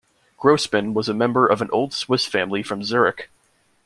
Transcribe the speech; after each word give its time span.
Grossmann 0.39 0.95
was 0.95 1.07
a 1.09 1.13
member 1.13 1.45
of 1.45 1.61
an 1.61 1.69
old 1.71 1.93
Swiss 1.93 2.25
family 2.25 2.63
from 2.63 2.81
Zurich. 2.83 3.29